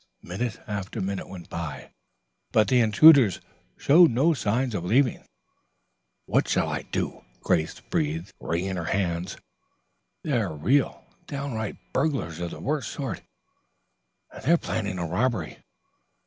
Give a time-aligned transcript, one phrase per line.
[0.23, 1.91] Minute after minute went by,
[2.51, 3.39] but the intruders
[3.77, 5.23] showed no signs of leaving.
[6.25, 9.37] "What shall I do?" Grace breathed, wringing her hands.
[10.23, 13.21] "They're real, downright burglars of the worst sort,
[14.33, 15.59] and they're planning a robbery.